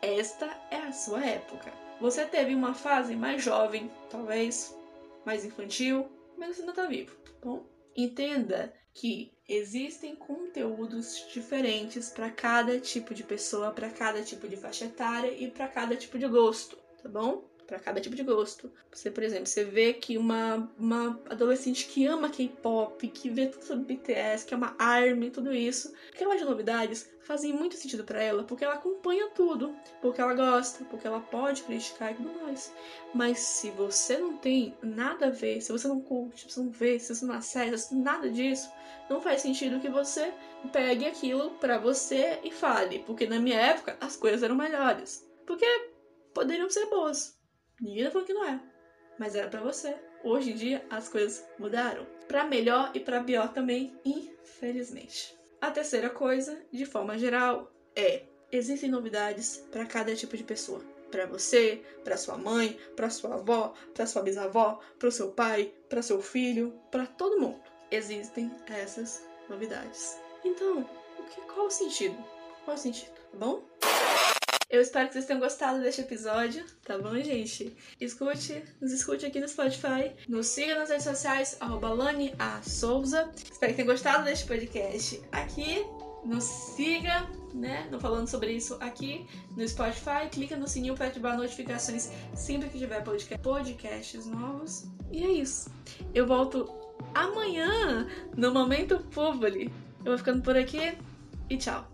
esta 0.01 0.46
é 0.72 0.77
a 0.77 0.91
sua 0.91 1.24
época. 1.24 1.72
Você 2.00 2.25
teve 2.25 2.55
uma 2.55 2.74
fase 2.74 3.15
mais 3.15 3.43
jovem, 3.43 3.91
talvez, 4.10 4.75
mais 5.24 5.46
infantil, 5.46 6.10
mas 6.38 6.55
você 6.55 6.62
ainda 6.62 6.74
tá 6.74 6.88
vivo, 6.88 7.15
tá 7.17 7.31
bom? 7.43 7.65
Entenda 7.96 8.74
que 8.93 9.31
existem 9.48 10.15
conteúdos 10.15 11.27
diferentes 11.31 12.10
para 12.10 12.31
cada 12.31 12.79
tipo 12.79 13.13
de 13.13 13.24
pessoa, 13.24 13.72
para 13.72 13.89
cada 13.89 14.24
tipo 14.24 14.48
de 14.48 14.58
faixa 14.58 14.86
etária 14.86 15.31
e 15.31 15.50
para 15.50 15.67
cada 15.67 15.96
tipo 15.96 16.17
de 16.17 16.27
gosto, 16.27 16.75
tá 17.01 17.08
bom? 17.08 17.48
Para 17.72 17.80
cada 17.80 18.01
tipo 18.01 18.18
de 18.18 18.24
gosto. 18.24 18.70
Você, 18.92 19.10
por 19.10 19.24
exemplo, 19.24 19.46
você 19.46 19.63
vê 19.63 19.94
que 19.94 20.18
uma, 20.18 20.70
uma 20.78 21.18
adolescente 21.30 21.88
que 21.88 22.06
ama 22.06 22.30
K-pop, 22.30 23.08
que 23.08 23.30
vê 23.30 23.48
tudo 23.48 23.63
sobre 23.63 23.96
BTS, 23.96 24.46
que 24.46 24.54
é 24.54 24.58
uma 24.58 24.75
ARMY, 24.78 25.32
tudo 25.32 25.54
isso, 25.54 25.94
aquelas 26.13 26.42
novidades 26.42 27.10
fazem 27.22 27.54
muito 27.54 27.78
sentido 27.78 28.04
para 28.04 28.22
ela, 28.22 28.44
porque 28.44 28.66
ela 28.66 28.74
acompanha 28.74 29.30
tudo, 29.30 29.74
porque 30.01 30.20
ela 30.20 30.34
gosta, 30.34 30.84
porque 30.84 31.08
ela 31.08 31.22
pode 31.22 31.63
criticar 31.63 32.12
e 32.12 32.16
tudo 32.16 32.42
mais. 32.42 32.74
Mas 33.13 33.40
se 33.40 33.72
você 33.72 34.18
não 34.18 34.36
tem 34.36 34.75
nada 34.84 35.28
a 35.28 35.30
ver, 35.30 35.62
se 35.62 35.72
você 35.72 35.88
não 35.88 36.01
curte, 36.01 36.42
se 36.42 36.51
você 36.51 36.60
não 36.60 36.72
vê, 36.72 37.00
se 37.00 37.16
você 37.16 37.25
não 37.25 37.36
acessa, 37.36 37.96
nada 37.96 38.30
disso, 38.30 38.70
não 39.10 39.22
faz 39.22 39.42
sentido 39.42 39.80
que 39.80 39.90
você 39.90 40.34
pegue 40.74 41.06
aquilo 41.06 41.51
para 41.51 41.78
você 41.78 42.38
e 42.44 42.51
fale, 42.51 43.00
porque 43.08 43.25
na 43.28 43.40
minha 43.40 43.62
época 43.62 43.96
as 44.01 44.18
coisas 44.18 44.44
eram 44.44 44.56
melhores. 44.56 45.25
Porque 45.48 45.66
poderiam 46.34 46.70
ser 46.70 46.86
boas, 46.88 47.38
Ninguém 47.82 48.06
tá 48.06 48.12
falando 48.12 48.28
que 48.28 48.34
não 48.34 48.46
é. 48.46 48.60
Mas 49.18 49.36
era 49.36 49.50
para 49.50 49.62
você. 49.62 49.96
Hoje 50.24 50.52
em 50.52 50.56
dia 50.56 50.86
as 50.90 51.10
coisas 51.10 51.44
mudaram. 51.58 52.06
para 52.28 52.46
melhor 52.46 52.92
e 52.94 53.00
para 53.00 53.24
pior 53.24 53.52
também, 53.52 54.00
infelizmente. 54.06 55.38
A 55.60 55.70
terceira 55.70 56.10
coisa, 56.10 56.58
de 56.72 56.86
forma 56.86 57.18
geral, 57.18 57.72
é: 57.96 58.24
existem 58.52 58.90
novidades 58.90 59.58
para 59.72 59.86
cada 59.86 60.16
tipo 60.16 60.38
de 60.38 60.44
pessoa. 60.44 60.82
Para 61.10 61.26
você, 61.26 61.82
para 62.06 62.16
sua 62.16 62.38
mãe, 62.38 62.80
para 62.96 63.10
sua 63.10 63.36
avó, 63.36 63.74
para 63.94 64.08
sua 64.08 64.22
bisavó, 64.22 64.80
para 64.98 65.10
o 65.10 65.12
seu 65.12 65.32
pai, 65.32 65.74
para 65.90 66.02
seu 66.02 66.22
filho, 66.22 66.74
para 66.90 67.06
todo 67.06 67.40
mundo. 67.40 67.62
Existem 67.92 68.50
essas 68.68 69.22
novidades. 69.50 70.18
Então, 70.46 70.90
o 71.20 71.24
que, 71.24 71.42
qual 71.42 71.66
o 71.66 71.72
sentido? 71.72 72.16
Qual 72.64 72.76
o 72.76 72.80
sentido? 72.80 73.12
Tá 73.32 73.38
bom? 73.38 73.62
Eu 74.72 74.80
espero 74.80 75.08
que 75.10 75.13
vocês 75.13 75.25
tenham 75.25 75.42
gostado 75.42 75.82
deste 75.82 76.00
episódio, 76.00 76.63
tá 76.86 76.98
bom, 76.98 77.13
gente? 77.18 77.76
Escute, 78.00 78.63
nos 78.80 78.93
escute 78.93 79.26
aqui 79.26 79.38
no 79.38 79.48
Spotify, 79.50 80.13
nos 80.30 80.48
siga 80.48 80.76
nas 80.76 80.89
redes 80.89 81.04
sociais, 81.04 81.58
arroba 81.60 81.89
Lani 81.89 82.34
A. 82.39 82.62
Souza. 82.63 83.30
Espero 83.36 83.74
que 83.74 83.76
tenham 83.76 83.91
gostado 83.91 84.24
deste 84.24 84.48
podcast 84.48 85.22
aqui. 85.30 85.86
Nos 86.24 86.45
siga, 86.45 87.30
né? 87.54 87.86
Não 87.91 88.00
falando 88.00 88.30
sobre 88.30 88.54
isso 88.54 88.78
aqui 88.80 89.28
no 89.58 89.67
Spotify. 89.67 90.30
Clica 90.32 90.56
no 90.56 90.69
sininho 90.69 90.95
para 90.95 91.08
ativar 91.08 91.36
notificações 91.36 92.10
sempre 92.34 92.69
que 92.69 92.80
tiver 92.80 93.04
podcast, 93.04 93.43
podcasts 93.43 94.26
novos. 94.26 94.86
E 95.12 95.22
é 95.22 95.32
isso. 95.32 95.69
Eu 96.13 96.26
volto 96.26 96.74
amanhã 97.13 98.08
no 98.38 98.54
Momento 98.54 99.00
Publi. 99.12 99.69
Eu 100.00 100.06
vou 100.06 100.17
ficando 100.17 100.41
por 100.41 100.56
aqui 100.56 100.98
e 101.50 101.58
tchau. 101.58 101.90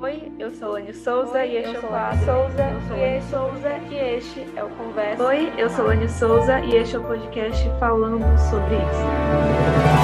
Oi, 0.00 0.32
eu 0.38 0.52
sou 0.52 0.72
Lani 0.72 0.94
Souza 0.94 1.38
Oi, 1.38 1.48
e 1.48 1.56
este 1.56 1.74
é 1.74 1.78
o 1.80 1.82
quadro. 1.82 2.24
Souza, 2.24 2.62
eu 2.62 2.80
sou 2.82 2.96
Lani 2.96 3.22
Souza 3.22 3.78
e 3.90 4.16
este 4.16 4.46
é 4.56 4.62
o 4.62 4.68
Conversa. 4.70 5.24
Oi, 5.24 5.52
eu 5.58 5.70
sou 5.70 5.86
Lani 5.86 6.08
Souza 6.08 6.60
e 6.60 6.76
este 6.76 6.94
é 6.94 6.98
o 7.00 7.02
podcast 7.02 7.70
falando 7.80 8.38
sobre 8.38 8.76
isso. 8.76 9.97